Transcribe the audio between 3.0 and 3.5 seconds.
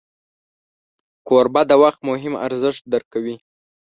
کوي.